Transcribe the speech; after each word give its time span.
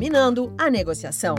Dominando 0.00 0.50
a 0.56 0.70
negociação. 0.70 1.34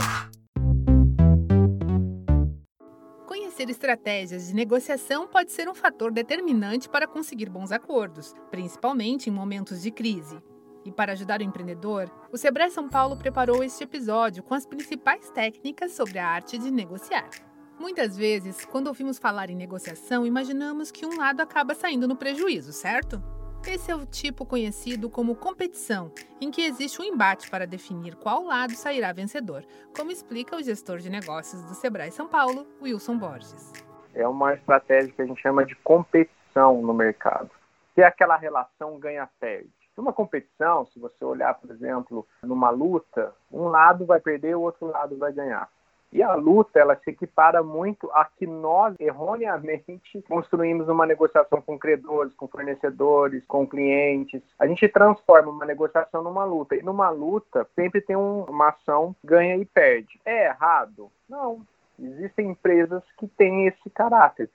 Conhecer 3.26 3.68
estratégias 3.72 4.50
de 4.50 4.54
negociação 4.54 5.28
pode 5.28 5.52
ser 5.52 5.68
um 5.68 5.74
fator 5.74 6.12
determinante 6.12 6.88
para 6.88 7.08
conseguir 7.08 7.50
bons 7.50 7.72
acordos, 7.72 8.36
principalmente 8.52 9.32
em 9.32 9.34
momentos 9.34 9.82
de 9.82 9.90
crise. 9.90 10.38
E 10.86 10.92
para 10.92 11.14
ajudar 11.14 11.40
o 11.40 11.44
empreendedor, 11.44 12.12
o 12.32 12.38
Sebrae 12.38 12.70
São 12.70 12.88
Paulo 12.88 13.18
preparou 13.18 13.64
este 13.64 13.84
episódio 13.84 14.44
com 14.44 14.54
as 14.54 14.68
principais 14.68 15.32
técnicas 15.32 15.94
sobre 15.94 16.20
a 16.20 16.28
arte 16.28 16.60
de 16.60 16.70
negociar. 16.70 17.32
Muitas 17.80 18.16
vezes, 18.16 18.64
quando 18.64 18.90
ouvimos 18.90 19.18
falar 19.18 19.50
em 19.50 19.56
negociação, 19.56 20.24
imaginamos 20.24 20.92
que 20.92 21.04
um 21.04 21.18
lado 21.18 21.42
acaba 21.42 21.74
saindo 21.74 22.08
no 22.08 22.16
prejuízo, 22.16 22.72
certo? 22.72 23.24
Esse 23.68 23.92
é 23.92 23.96
o 23.96 24.06
tipo 24.06 24.46
conhecido 24.46 25.10
como 25.10 25.36
competição, 25.36 26.12
em 26.42 26.50
que 26.52 26.62
existe 26.64 27.02
um 27.02 27.06
embate 27.06 27.50
para 27.50 27.66
definir 27.66 28.16
qual 28.16 28.44
lado 28.44 28.74
sairá 28.74 29.14
vencedor, 29.14 29.64
como 29.96 30.12
explica 30.12 30.58
o 30.58 30.64
gestor 30.64 30.98
de 30.98 31.10
negócios 31.10 31.64
do 31.64 31.74
Sebrae 31.74 32.12
São 32.12 32.28
Paulo, 32.28 32.68
Wilson 32.82 33.18
Borges. 33.18 33.72
É 34.14 34.28
uma 34.28 34.54
estratégia 34.56 35.14
que 35.14 35.22
a 35.22 35.26
gente 35.26 35.42
chama 35.42 35.66
de 35.66 35.76
competição 35.76 36.82
no 36.82 36.94
mercado, 36.94 37.50
que 37.96 38.02
é 38.02 38.06
aquela 38.06 38.36
relação 38.36 39.00
ganha-perde. 39.00 39.70
Numa 39.96 40.12
competição, 40.12 40.86
se 40.88 41.00
você 41.00 41.24
olhar, 41.24 41.54
por 41.54 41.70
exemplo, 41.72 42.28
numa 42.44 42.72
luta, 42.72 43.34
um 43.52 43.68
lado 43.68 44.06
vai 44.06 44.20
perder, 44.20 44.56
o 44.56 44.62
outro 44.62 44.88
lado 44.88 45.18
vai 45.18 45.32
ganhar. 45.32 45.70
E 46.12 46.22
a 46.22 46.36
luta, 46.36 46.78
ela 46.78 46.96
se 46.98 47.10
equipara 47.10 47.64
muito 47.64 48.10
a 48.12 48.26
que 48.26 48.46
nós, 48.46 48.94
erroneamente, 49.00 50.22
construímos 50.28 50.90
uma 50.90 51.06
negociação 51.06 51.62
com 51.62 51.80
credores, 51.80 52.34
com 52.34 52.48
fornecedores, 52.48 53.46
com 53.46 53.66
clientes. 53.66 54.42
A 54.60 54.68
gente 54.68 54.88
transforma 54.90 55.50
uma 55.50 55.66
negociação 55.66 56.22
numa 56.22 56.44
luta. 56.44 56.76
E 56.76 56.84
numa 56.84 57.10
luta, 57.10 57.66
sempre 57.76 58.02
tem 58.02 58.18
um, 58.18 58.44
uma 58.44 58.70
ação 58.70 59.16
ganha 59.24 59.56
e 59.56 59.64
perde. 59.64 60.20
É 60.26 60.48
errado? 60.48 61.10
Não. 61.30 61.66
Existem 61.98 62.50
empresas 62.50 63.04
que 63.18 63.28
têm 63.28 63.68
esse 63.68 63.90
caráter 63.90 64.50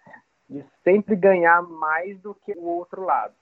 de 0.49 0.65
sempre 0.85 1.17
ganhar 1.17 1.63
mais 1.63 2.19
do 2.21 2.35
que 2.35 2.53
o 2.53 2.65
outro 2.65 3.05
lado. 3.05 3.35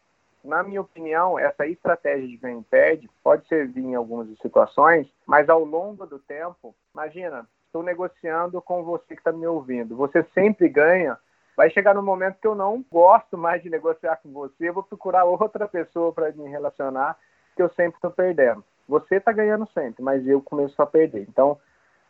Na 0.45 0.63
minha 0.63 0.83
opinião, 0.83 1.39
essa 1.39 1.67
estratégia 1.67 2.29
de 2.29 2.37
ganha 2.37 2.61
e 2.61 2.65
perde 2.65 3.11
pode 3.23 3.49
servir 3.49 3.83
em 3.83 3.95
algumas 3.95 4.29
situações, 4.41 5.09
mas 5.27 5.49
ao 5.49 5.65
longo 5.65 6.07
do 6.07 6.19
tempo, 6.19 6.75
imagina, 6.95 7.49
estou 7.75 7.83
negociando 7.83 8.63
com 8.63 8.85
você 8.85 9.09
que 9.09 9.15
está 9.21 9.33
me 9.33 9.47
ouvindo. 9.49 9.97
Você 9.97 10.25
sempre 10.33 10.69
ganha. 10.69 11.19
Vai 11.57 11.71
chegar 11.71 11.93
no 11.95 12.03
momento 12.03 12.39
que 12.41 12.47
eu 12.47 12.55
não 12.55 12.85
gosto 12.91 13.37
mais 13.37 13.63
de 13.63 13.71
negociar 13.71 14.17
com 14.23 14.33
você, 14.33 14.69
eu 14.69 14.75
vou 14.75 14.83
procurar 14.83 15.25
outra 15.25 15.69
pessoa 15.69 16.13
para 16.13 16.33
me 16.33 16.49
relacionar, 16.49 17.17
que 17.55 17.63
eu 17.63 17.69
sempre 17.71 17.97
estou 17.97 18.11
perdendo. 18.11 18.65
Você 18.89 19.17
está 19.17 19.33
ganhando 19.33 19.69
sempre, 19.73 20.03
mas 20.03 20.27
eu 20.27 20.41
começo 20.41 20.81
a 20.81 20.87
perder. 20.87 21.27
Então, 21.29 21.59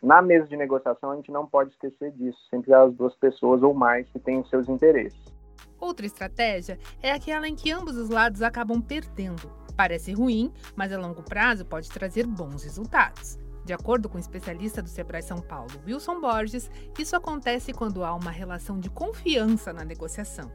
na 0.01 0.21
mesa 0.21 0.47
de 0.47 0.57
negociação, 0.57 1.11
a 1.11 1.15
gente 1.15 1.31
não 1.31 1.45
pode 1.45 1.71
esquecer 1.71 2.11
disso. 2.11 2.39
Sempre 2.49 2.73
as 2.73 2.93
duas 2.93 3.15
pessoas 3.15 3.61
ou 3.61 3.73
mais 3.73 4.09
que 4.09 4.19
têm 4.19 4.43
seus 4.45 4.67
interesses. 4.67 5.33
Outra 5.79 6.05
estratégia 6.05 6.79
é 7.01 7.11
aquela 7.11 7.47
em 7.47 7.55
que 7.55 7.71
ambos 7.71 7.97
os 7.97 8.09
lados 8.09 8.41
acabam 8.41 8.81
perdendo. 8.81 9.51
Parece 9.77 10.11
ruim, 10.13 10.51
mas 10.75 10.91
a 10.91 10.97
longo 10.97 11.21
prazo 11.21 11.65
pode 11.65 11.89
trazer 11.91 12.25
bons 12.25 12.63
resultados. 12.63 13.44
De 13.65 13.73
acordo 13.73 14.07
com 14.07 14.17
o 14.17 14.19
especialista 14.19 14.79
do 14.79 14.87
Sebrae 14.87 15.23
São 15.23 15.41
Paulo, 15.41 15.71
Wilson 15.87 16.21
Borges, 16.21 16.69
isso 16.99 17.15
acontece 17.15 17.73
quando 17.73 18.05
há 18.05 18.13
uma 18.13 18.29
relação 18.29 18.79
de 18.79 18.91
confiança 18.91 19.73
na 19.73 19.83
negociação. 19.83 20.51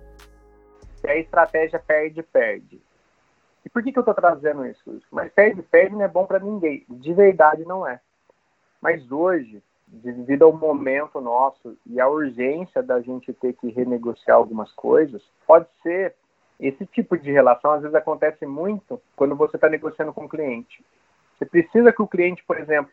E 1.02 1.10
a 1.10 1.16
estratégia 1.16 1.80
perde-perde. 1.80 2.80
E 3.64 3.68
por 3.68 3.82
que, 3.82 3.90
que 3.90 3.98
eu 3.98 4.02
estou 4.02 4.14
trazendo 4.14 4.64
isso? 4.64 5.02
Mas 5.10 5.32
perde-perde 5.32 5.96
não 5.96 6.02
é 6.04 6.08
bom 6.08 6.24
para 6.24 6.38
ninguém. 6.38 6.86
De 6.88 7.12
verdade 7.12 7.64
não 7.64 7.84
é. 7.84 8.00
Mas 8.80 9.10
hoje, 9.10 9.60
devido 9.88 10.44
ao 10.44 10.52
momento 10.52 11.20
nosso 11.20 11.76
e 11.84 12.00
à 12.00 12.08
urgência 12.08 12.80
da 12.80 13.00
gente 13.00 13.32
ter 13.32 13.54
que 13.54 13.70
renegociar 13.70 14.36
algumas 14.36 14.70
coisas, 14.72 15.20
pode 15.48 15.66
ser 15.82 16.14
esse 16.60 16.86
tipo 16.86 17.18
de 17.18 17.32
relação 17.32 17.72
às 17.72 17.80
vezes 17.80 17.94
acontece 17.96 18.46
muito 18.46 19.02
quando 19.16 19.34
você 19.34 19.56
está 19.56 19.68
negociando 19.68 20.12
com 20.12 20.26
o 20.26 20.28
cliente. 20.28 20.84
Você 21.36 21.46
precisa 21.46 21.90
que 21.90 22.02
o 22.02 22.06
cliente, 22.06 22.44
por 22.44 22.58
exemplo, 22.58 22.92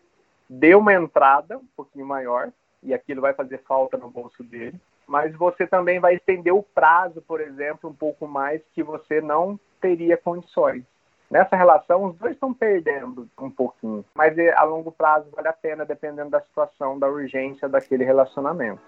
dê 0.50 0.75
uma 0.75 0.94
entrada 0.94 1.58
um 1.58 1.68
pouquinho 1.75 2.06
maior, 2.06 2.52
e 2.84 2.94
aquilo 2.94 3.22
vai 3.22 3.34
fazer 3.34 3.62
falta 3.68 3.97
no 3.97 4.09
bolso 4.09 4.44
dele, 4.44 4.80
mas 5.08 5.34
você 5.35 5.66
também 5.66 6.00
vai 6.00 6.16
estender 6.16 6.53
o 6.53 6.63
prazo, 6.63 7.22
por 7.22 7.41
exemplo, 7.41 7.90
um 7.90 7.94
pouco 7.94 8.28
mais 8.28 8.62
que 8.74 8.84
você 8.84 9.22
não 9.22 9.59
teria 9.81 10.18
condições. 10.18 10.84
Nessa 11.30 11.56
relação, 11.58 12.06
os 12.06 12.16
dois 12.16 12.34
estão 12.34 12.53
perdendo 12.53 13.30
um 13.38 13.50
pouquinho, 13.50 14.06
mas 14.16 14.38
é, 14.38 14.53
a 14.53 14.63
longo 14.63 14.91
prazo 14.91 15.28
vale 15.35 15.47
a 15.47 15.53
pena, 15.53 15.85
dependendo 15.85 16.30
da 16.30 16.41
situação, 16.41 16.97
da 16.97 17.08
urgência 17.08 17.68
daquele 17.68 18.06
relacionamento. 18.06 18.81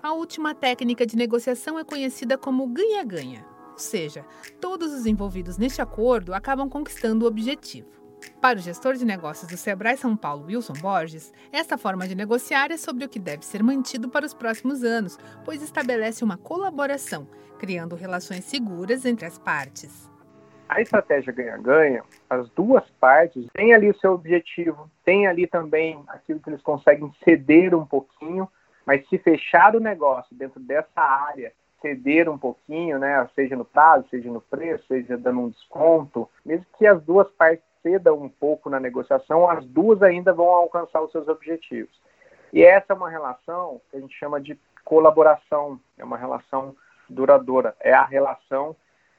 A 0.00 0.12
última 0.12 0.54
técnica 0.54 1.04
de 1.04 1.16
negociação 1.16 1.76
é 1.76 1.82
conhecida 1.82 2.38
como 2.38 2.68
ganha-ganha, 2.68 3.44
ou 3.72 3.78
seja, 3.78 4.24
todos 4.60 4.92
os 4.92 5.06
envolvidos 5.06 5.58
neste 5.58 5.82
acordo 5.82 6.32
acabam 6.32 6.68
conquistando 6.68 7.24
o 7.24 7.28
objetivo. 7.28 7.97
Para 8.40 8.58
o 8.58 8.62
gestor 8.62 8.94
de 8.94 9.04
negócios 9.04 9.50
do 9.50 9.56
Sebrae 9.56 9.96
São 9.96 10.16
Paulo, 10.16 10.46
Wilson 10.46 10.74
Borges, 10.74 11.32
esta 11.52 11.76
forma 11.76 12.06
de 12.06 12.14
negociar 12.14 12.70
é 12.70 12.76
sobre 12.76 13.04
o 13.04 13.08
que 13.08 13.18
deve 13.18 13.44
ser 13.44 13.64
mantido 13.64 14.08
para 14.08 14.24
os 14.24 14.32
próximos 14.32 14.84
anos, 14.84 15.18
pois 15.44 15.60
estabelece 15.60 16.22
uma 16.22 16.38
colaboração, 16.38 17.26
criando 17.58 17.96
relações 17.96 18.44
seguras 18.44 19.04
entre 19.04 19.26
as 19.26 19.38
partes. 19.38 20.08
A 20.68 20.80
estratégia 20.80 21.32
ganha-ganha, 21.32 22.04
as 22.30 22.48
duas 22.50 22.88
partes 23.00 23.44
têm 23.54 23.74
ali 23.74 23.90
o 23.90 23.98
seu 23.98 24.12
objetivo, 24.12 24.88
tem 25.04 25.26
ali 25.26 25.48
também 25.48 26.00
aquilo 26.06 26.38
que 26.38 26.48
eles 26.48 26.62
conseguem 26.62 27.12
ceder 27.24 27.74
um 27.74 27.84
pouquinho, 27.84 28.48
mas 28.86 29.04
se 29.08 29.18
fechar 29.18 29.74
o 29.74 29.80
negócio 29.80 30.36
dentro 30.36 30.60
dessa 30.60 31.00
área, 31.00 31.52
ceder 31.80 32.28
um 32.28 32.38
pouquinho, 32.38 32.98
né, 32.98 33.28
seja 33.34 33.56
no 33.56 33.64
prazo, 33.64 34.08
seja 34.08 34.30
no 34.30 34.40
preço, 34.40 34.84
seja 34.86 35.16
dando 35.16 35.40
um 35.40 35.48
desconto, 35.48 36.28
mesmo 36.44 36.66
que 36.76 36.86
as 36.86 37.02
duas 37.02 37.28
partes 37.32 37.64
ceda 37.82 38.12
um 38.12 38.28
pouco 38.28 38.68
na 38.68 38.80
negociação, 38.80 39.48
as 39.48 39.64
duas 39.64 40.02
ainda 40.02 40.32
vão 40.32 40.46
alcançar 40.46 41.00
os 41.00 41.12
seus 41.12 41.28
objetivos. 41.28 41.92
E 42.52 42.64
essa 42.64 42.92
é 42.92 42.96
uma 42.96 43.10
relação 43.10 43.80
que 43.90 43.96
a 43.96 44.00
gente 44.00 44.16
chama 44.18 44.40
de 44.40 44.58
colaboração, 44.84 45.78
é 45.96 46.04
uma 46.04 46.16
relação 46.16 46.74
duradoura, 47.08 47.74
é 47.80 47.92
a 47.92 48.04
relação 48.04 48.74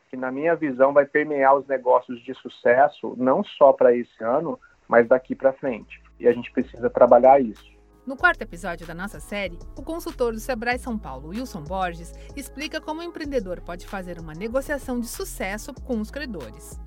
que, 0.09 0.17
na 0.17 0.31
minha 0.31 0.55
visão, 0.55 0.91
vai 0.91 1.05
permear 1.05 1.55
os 1.55 1.67
negócios 1.67 2.19
de 2.23 2.33
sucesso, 2.33 3.13
não 3.17 3.43
só 3.43 3.71
para 3.71 3.95
esse 3.95 4.23
ano, 4.23 4.59
mas 4.87 5.07
daqui 5.07 5.35
para 5.35 5.53
frente. 5.53 6.01
E 6.19 6.27
a 6.27 6.33
gente 6.33 6.51
precisa 6.51 6.89
trabalhar 6.89 7.39
isso. 7.39 7.78
No 8.09 8.17
quarto 8.17 8.41
episódio 8.41 8.87
da 8.87 8.95
nossa 8.95 9.19
série, 9.19 9.59
o 9.77 9.83
consultor 9.83 10.33
do 10.33 10.39
Sebrae 10.39 10.79
São 10.79 10.97
Paulo, 10.97 11.29
Wilson 11.29 11.61
Borges, 11.61 12.11
explica 12.35 12.81
como 12.81 13.01
o 13.01 13.03
empreendedor 13.03 13.61
pode 13.61 13.85
fazer 13.85 14.19
uma 14.19 14.33
negociação 14.33 14.99
de 14.99 15.07
sucesso 15.07 15.71
com 15.85 16.01
os 16.01 16.09
credores. 16.09 16.79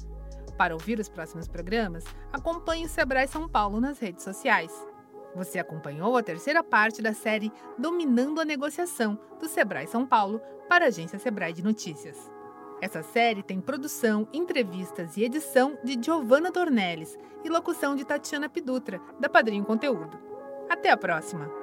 Para 0.58 0.74
ouvir 0.74 0.98
os 0.98 1.08
próximos 1.08 1.46
programas, 1.46 2.02
acompanhe 2.32 2.86
o 2.86 2.88
Sebrae 2.88 3.28
São 3.28 3.48
Paulo 3.48 3.80
nas 3.80 4.00
redes 4.00 4.24
sociais. 4.24 4.72
Você 5.36 5.60
acompanhou 5.60 6.16
a 6.16 6.24
terceira 6.24 6.60
parte 6.64 7.00
da 7.00 7.14
série 7.14 7.52
Dominando 7.78 8.40
a 8.40 8.44
Negociação, 8.44 9.16
do 9.38 9.48
Sebrae 9.48 9.86
São 9.86 10.04
Paulo, 10.04 10.40
para 10.68 10.86
a 10.86 10.88
agência 10.88 11.20
Sebrae 11.20 11.52
de 11.52 11.62
Notícias. 11.62 12.18
Essa 12.80 13.00
série 13.00 13.44
tem 13.44 13.60
produção, 13.60 14.26
entrevistas 14.32 15.16
e 15.16 15.22
edição 15.22 15.78
de 15.84 15.96
Giovanna 16.02 16.50
Dornelles 16.50 17.16
e 17.44 17.48
locução 17.48 17.94
de 17.94 18.04
Tatiana 18.04 18.48
Pidutra, 18.48 19.00
da 19.20 19.28
Padrinho 19.28 19.64
Conteúdo. 19.64 20.31
Até 20.72 20.88
a 20.88 20.96
próxima! 20.96 21.61